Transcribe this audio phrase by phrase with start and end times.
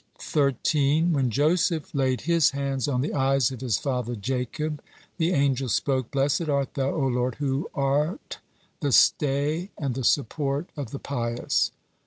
[0.17, 1.13] 13.
[1.13, 4.81] When Joseph laid his hands on the eyes of his father Jacob,
[5.17, 8.17] the angels spoke: "Blessed art Thou, O Lord, who are
[8.79, 11.71] the stay and the support of the pious."